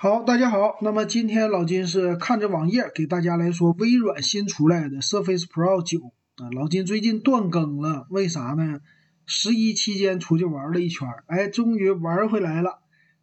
[0.00, 0.78] 好，大家好。
[0.80, 6.46] 那么今天老金是看着网页给大家来说微软新出来的 Surface Pro 九啊。
[6.52, 8.78] 老金最近断更了，为啥呢？
[9.26, 12.78] 十一期间出去玩了一圈，哎，终于玩回来了。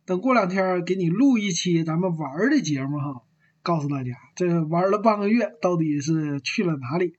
[0.06, 3.22] 等过两天给你录一期咱们玩的节目哈，
[3.64, 7.14] 告诉大家这玩了半个月到底是去了哪里。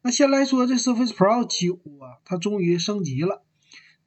[0.00, 3.42] 那先来说这 Surface Pro 九啊，它终于升级了。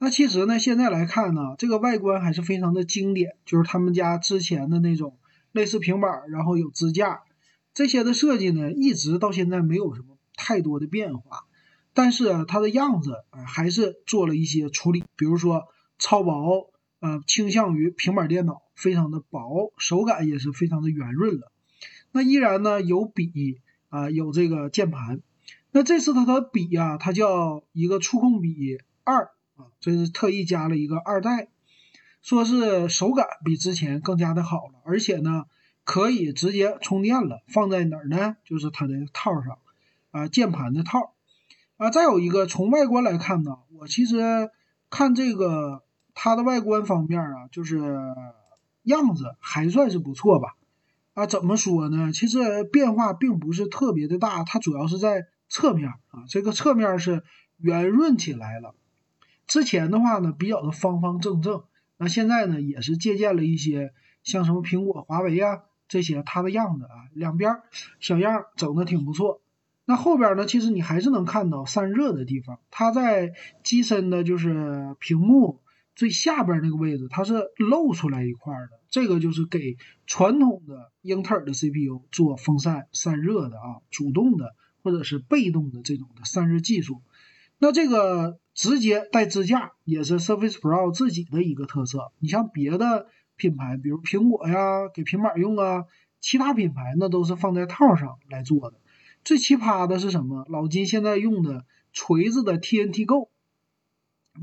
[0.02, 5.16] 那其实呢，现在来看呢，这个外观还是非常的经典，就是他们家之前的那种
[5.52, 7.22] 类似平板，然后有支架
[7.72, 11.44] 这些的设计呢，一直到现在没有什么太多的变化。
[11.94, 15.68] 但是它的样子啊，还是做了一些处理，比如说
[16.00, 21.52] 超薄，呃，倾向于平板电脑，非常的薄，手感也是非常的圆润了。
[22.10, 25.20] 那依然呢有笔啊，有这个键盘。
[25.70, 29.30] 那这次它的笔啊，它叫一个触控笔二。
[29.56, 31.48] 啊这是特意加了一个二代，
[32.22, 35.44] 说是手感比之前更加的好了，而且呢
[35.84, 38.36] 可以直接充电了，放在哪儿呢？
[38.44, 39.58] 就是它的套上，
[40.12, 41.14] 啊，键盘的套，
[41.76, 44.50] 啊，再有一个从外观来看呢，我其实
[44.88, 45.82] 看这个
[46.14, 47.98] 它的外观方面啊，就是
[48.84, 50.54] 样子还算是不错吧，
[51.14, 52.12] 啊，怎么说呢？
[52.12, 57.24] 其实变化并不是特别的大，它主要是在侧面啊，这个侧面是
[57.58, 58.74] 圆润起来了。
[59.52, 61.64] 之前的话呢，比较的方方正正，
[61.98, 67.58] 那现在呢，也是借鉴了一些像什么苹果、华为啊这些它的样子啊，两边
[68.00, 69.42] 小样整的挺不错。
[69.84, 75.60] 那后边呢，其实你还是能看到散热的地方，它在机身的就是屏幕
[75.94, 87.02] 最下边那个位置，它是露出来一块的，这个就是给传统的英特尔的 CPU 做风扇散热的啊，主动的或者是被动的这种的散热技术。
[87.62, 92.10] 那这个直接带支架也是 Surface Pro 自己的一个特色。
[92.18, 95.84] 你像别的品牌，比如苹果呀，给平板用啊，
[96.20, 98.78] 其他品牌那都是放在套上来做的。
[99.24, 100.44] 最奇葩的是什么？
[100.48, 103.30] 老金现在用的锤子的 TNT Go，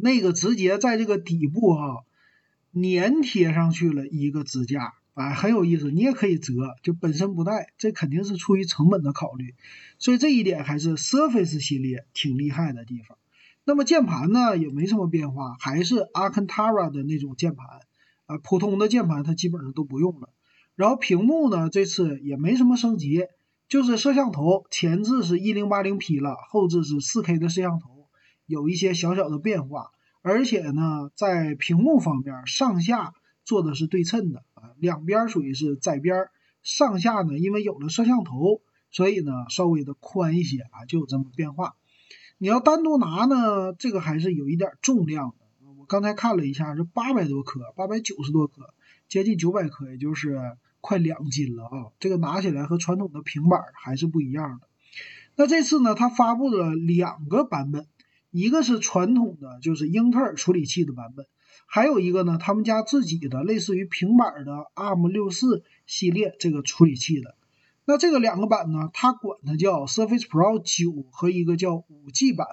[0.01, 2.05] 那个直接在这个底部哈
[2.71, 4.93] 粘贴上去了一个支架。
[5.19, 9.53] 啊，很有意思，你也可以折，就本身不带，这肯定是出于成本的考虑，
[9.97, 13.17] 所以这一点还是 Surface 系列挺厉害的地方。
[13.65, 17.67] 那么键盘呢，也没什么变化，还是 Arcantara 的那种键盘，
[18.27, 20.29] 啊，普通的键盘它基本上都不用了。
[20.75, 23.25] 然后屏幕呢，这次也没什么升级，
[23.67, 28.07] 就是摄像头，前置是一零八零 P 了，后置是四 K 的摄像头，
[28.45, 29.91] 有一些小小的变化，
[30.21, 33.13] 而且呢，在屏幕方面，上下。
[33.45, 36.27] 做的是对称的啊，两边属于是窄边，
[36.61, 38.61] 上下呢，因为有了摄像头，
[38.91, 41.75] 所以呢稍微的宽一些啊，就有这么变化。
[42.37, 45.67] 你要单独拿呢，这个还是有一点重量的。
[45.77, 48.73] 我刚才看了一下，是八百多克，八百九十多克，
[49.07, 50.39] 接近九百克，也就是
[50.81, 51.91] 快两斤了啊。
[51.99, 54.67] 这个拿起来和传统的平板还是不一样的。
[55.35, 57.87] 那这次呢，它发布了两个版本，
[58.31, 61.25] 一个是传统的，就是英特尔处理器的版本。
[61.65, 67.35] 还有一个呢，他们家自己的类似于平板的 ARM 六四系列这个处理器的，
[67.85, 72.47] 那这个两个版呢，它管它叫 Surface Pro 九和一个叫五 G 版。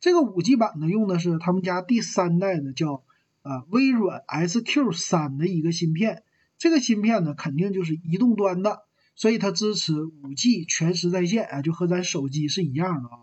[0.00, 3.02] 这个五 G 版呢，用的是他们家第三代的叫
[3.42, 6.22] 啊微软 SQ 三的一个芯片。
[6.58, 8.82] 这个芯片呢，肯定就是移动端的，
[9.14, 13.16] 所以它支持五 G 全时在线啊，就和咱手机是一样的啊。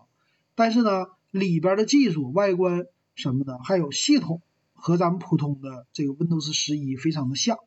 [0.55, 2.85] 但是呢，里边的技术、外观
[3.15, 4.41] 什么的，还有系统。
[4.85, 7.57] 和咱们普通的这个 Windows 十一非常的像，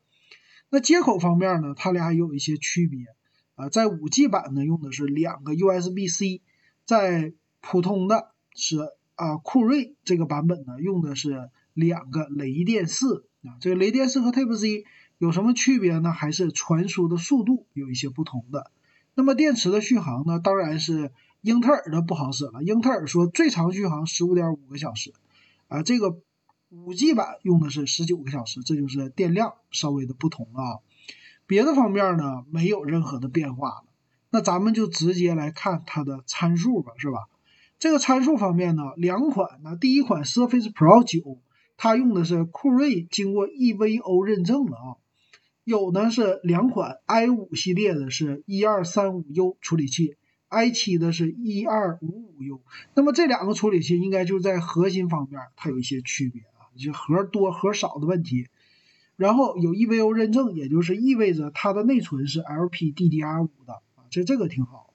[0.69, 3.07] 那接口方面呢，它俩有一些区别
[3.55, 6.43] 啊，在五 G 版呢用的是两个 USB-C，
[6.85, 8.77] 在普通的是
[9.15, 14.83] 啊酷睿这个版本呢用的是两个雷电四啊，这个雷电四和 Type C
[15.17, 16.11] 有什么区别呢？
[16.11, 18.69] 还是传输的速度有一些不同的。
[19.15, 21.11] 那么电池的续航呢，当然是
[21.41, 25.13] 英特尔的不好使了，英特尔说最长续航十五点五个小时
[25.67, 26.19] 啊，这个。
[26.69, 30.79] 五 G 版用的是十九个小时，这就是电量稍微的不同了啊。
[31.45, 33.83] 别的方面呢，没有任何的变化了。
[34.31, 37.29] 那咱们就直接来看它的参数吧，是吧？
[37.79, 41.39] 这个参数方面呢，两款呢，第一款 Surface Pro 九，
[41.77, 44.97] 它用的是酷睿经过 EVO 认证的啊。
[45.63, 50.17] 有呢是两款 i 五系列的是一二三五 U 处理器
[50.49, 52.61] ，i 七的是一二五五 U。
[52.93, 56.41] 那么这两个处理器应该就在核心方面它有一些区别。
[56.77, 58.47] 就核多核少的问题，
[59.15, 64.93] 然后有 EVO 认证，也就是意味着它的内存是 LPDDR5 的啊，这这个挺好。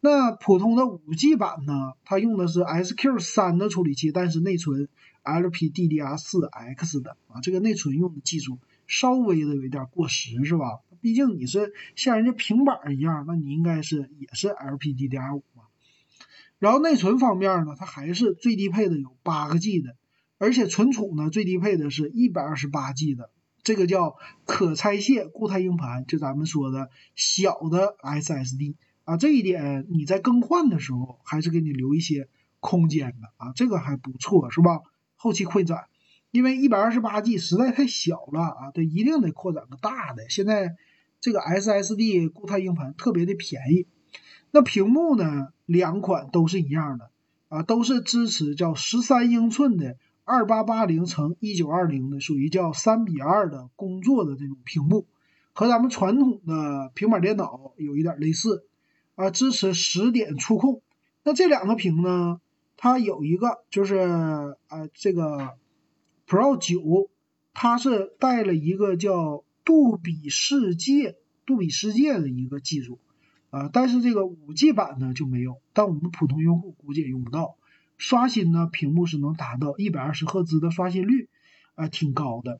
[0.00, 4.88] 那普通的 5G 版呢，它用的是 SQ3 的处理器，但是内存
[5.24, 10.80] LPDDR4X 的啊，这个内存用的技术稍微的有一点过时，是吧？
[11.02, 15.64] 毕竟你是像人家平板一样，那你应该是也是 LPDDR5 嘛。
[16.58, 19.96] 然后内存方面呢，它还是最低配的有八个 G 的，
[20.40, 23.28] 而且存储呢最低配的是一百二十八 G 的，
[23.62, 24.16] 这个叫
[24.46, 29.18] 可拆卸固态硬盘，就咱们说的小的 SSD 啊。
[29.18, 34.80] 这一点你在更换的时候还是给你留一些空间的啊，这个还不错，是吧？
[35.14, 35.84] 后期扩展，
[36.30, 40.30] 因为一百二十八 G 实在太小了啊，它一定得扩展个大的。
[40.30, 40.74] 现在
[41.20, 43.86] 这个 SSD 固态硬盘特别的便宜。
[44.52, 45.48] 那屏幕呢？
[45.66, 47.10] 两款都是一样的
[47.48, 55.06] 啊，都是支持叫十三英寸的二八八零乘一九二零的，属于叫三比二的工作的这种屏幕，
[55.52, 58.64] 和咱们传统的平板电脑有一点类似
[59.14, 60.82] 啊，支持十点触控。
[61.24, 62.40] 那这两个屏呢，
[62.76, 63.96] 它有一个就是
[64.68, 65.56] 啊，这个
[66.26, 67.10] Pro 九，
[67.52, 72.98] 它是带了一个叫杜比世界、杜比世界的一个技术。
[73.50, 77.56] 啊，但是这个五 G 版呢就没有，但我们普通用户估计也用不到。
[78.00, 81.28] 刷新呢，屏幕是能达到一百二十赫兹的刷新率，
[81.74, 82.58] 啊，挺高的。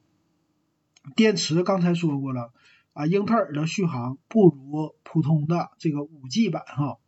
[1.16, 2.52] 电池刚才说过了，
[2.92, 6.98] 啊，英特尔的续航不如普通的这个五 G 版哈。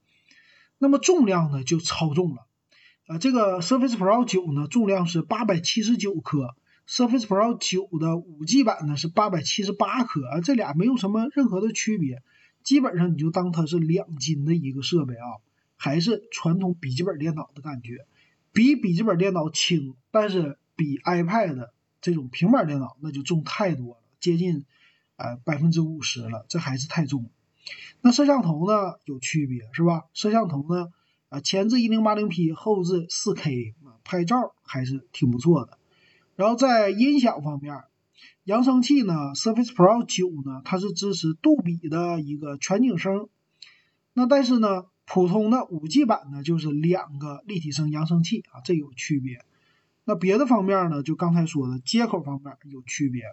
[0.79, 2.47] 那么重量呢就超重了，
[3.07, 6.57] 啊，这个 Surface Pro 九呢重量是八百七十九克
[6.89, 12.23] ，Surface Pro 九的五 G 版呢是八百七十八克，啊，这俩没有什么任何的区别。
[12.65, 15.45] 基本上你就当它是两斤的一个设备啊，
[15.77, 18.07] 还是传统笔记本电脑的感觉，
[18.53, 21.71] 比笔记本电脑轻，但是比 iPad
[22.01, 24.65] 这种平板电脑那就重太多了，接近
[25.17, 27.31] 呃百分之五十了，这还是太重。
[28.01, 30.05] 那摄像头呢有区别是吧？
[30.13, 30.93] 摄像头呢
[31.29, 35.79] 啊前置一零八零 P，后置四 K 啊，拍照还是挺不错的。
[36.37, 37.83] 然后在音响方面。
[38.45, 43.29] 扬声器呢，Surface Pro 九呢，它是支持杜比的一个全景声。
[44.15, 49.45] 那但是呢，普通的五 G 版呢，就是两个立体声扬声器啊，这有区别。
[50.07, 53.25] 那别的方面呢，就刚才说的接口方面有区别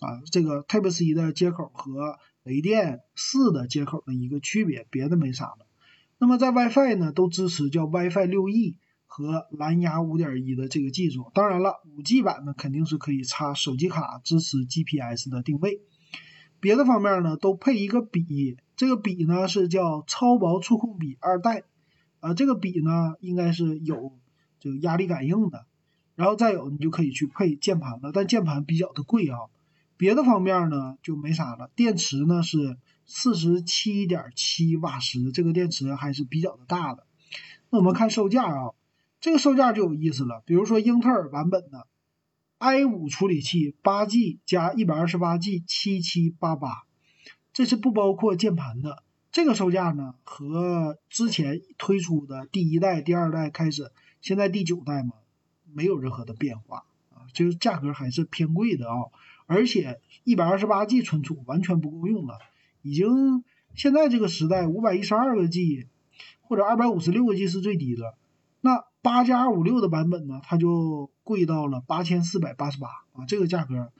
[0.00, 5.66] 啊，这个 Type C 的接口和雷电四的接口的一个区别，别的没啥了。
[6.18, 8.76] 那么在 WiFi 呢，都支持叫 WiFi 六 E。
[9.14, 15.82] 和蓝牙五点一的这个技术，当然了，五 G 版呢肯定是可以插手机卡，支持 GPS 的定位。
[16.60, 21.64] 别的方面呢都配一个笔，这个笔呢是叫超薄触控笔二代，
[22.20, 24.12] 啊，这个笔呢应该是有
[24.60, 25.66] 这个压力感应的。
[26.14, 29.38] 然后再有你就可以去配键盘了，但键盘比较的贵啊。
[29.96, 31.70] 别的方面呢就没啥了。
[31.74, 32.76] 电池呢是
[33.06, 37.06] 四十七点七瓦时，这个电池还是比较的大的。
[37.70, 38.72] 那我们看售价啊。
[39.20, 41.86] 这个售价就有意思了，比如说英特尔版本的
[42.58, 46.82] i 五处理器，八 G 加一百二十八 G，七七八八，
[47.52, 49.02] 这是不包括键盘的。
[49.30, 53.90] 这个售价呢，和之前推出的第一代、第二代开始，
[54.20, 55.12] 现在第九代嘛，
[55.72, 56.84] 没有任何的变化
[57.14, 58.96] 啊，就是价格还是偏贵的啊。
[59.46, 62.38] 而且一百二十八 G 存储完全不够用了，
[62.82, 63.42] 已经
[63.74, 65.86] 现在这个时代，五百一十二个 G
[66.42, 68.14] 或者二百五十六个 G 是最低的。
[68.60, 73.92] 那八加二五六的版本呢，它就贵到了八千四百八十八啊，这个价格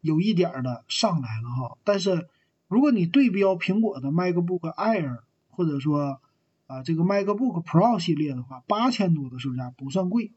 [0.00, 1.78] 有一点的上来了哈。
[1.84, 2.28] 但是
[2.70, 6.20] 如果你对标苹果的 MacBook Air 或者说
[6.68, 10.30] 啊这个 MacBook Pro 系列的话，八千多的售价不算贵。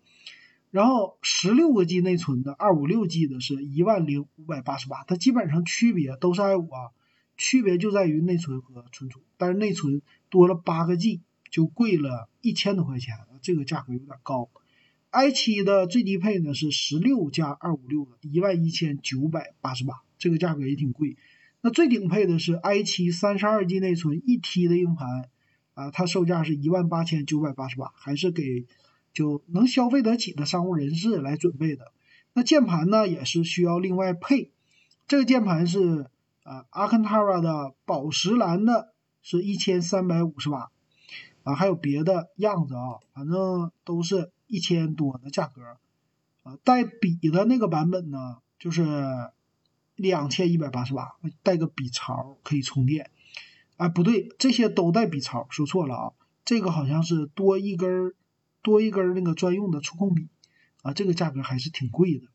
[0.71, 6.89] 然后十六个 G 内存的二五六 G 的是一万零五百八十八，它基本上区别都是 i 五啊，
[7.37, 11.21] 区别就在于内存和存储，但是内存多了八个 G。
[11.51, 14.49] 就贵了一千多块钱，这个价格有点高。
[15.11, 21.15] i 七的最低配呢是十六加二五六的，一万一千九百八十八，这个价格也挺贵。
[21.65, 25.29] 那最顶配的是 i 七三十二 G 内存一 T 的硬盘，
[25.75, 28.65] 啊，它售价是一万八千九百八十八，还是给
[29.13, 31.93] 就能消费得起的商务人士来准备的。
[32.33, 34.51] 那键盘呢也是需要另外配，
[35.07, 36.07] 这个键盘是
[36.43, 40.69] 啊阿肯塔拉的宝石蓝的，是一千三百五十八。
[41.43, 45.61] 啊，还有别的样子啊，反正都是一千多的价格，
[46.43, 48.83] 啊，带笔的那个版本呢，就是
[49.95, 53.11] 两千一百八十八，带个笔槽可以充电。
[53.77, 56.13] 啊，不对，这些都带笔槽，说错了啊，
[56.45, 58.15] 这个好像是多一根儿，
[58.61, 60.29] 多一根儿那个专用的触控笔，
[60.81, 62.27] 啊，这个价格还是挺贵的。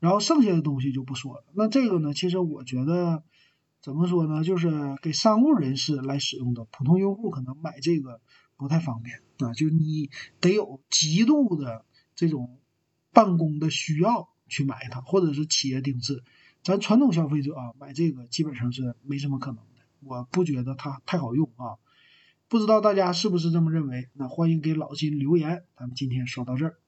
[0.00, 1.44] 然后剩下的东西就不说了。
[1.52, 3.22] 那这个呢，其实我觉得。
[3.84, 4.44] 怎么说呢？
[4.44, 4.70] 就是
[5.02, 8.20] 给商务人士来使用的，普通用户可能买这个
[8.56, 9.54] 不太方便啊。
[9.54, 10.08] 就你
[10.40, 11.84] 得有极度的
[12.14, 12.60] 这种
[13.12, 16.22] 办公的需要去买它，或者是企业定制。
[16.62, 19.82] 咱传统消费者啊，买这个基本上是没什么可能的。
[20.04, 21.78] 我不觉得它太好用啊，
[22.48, 24.08] 不知道大家是不是这么认为？
[24.14, 25.64] 那欢迎给老金留言。
[25.76, 26.78] 咱们今天说到这儿。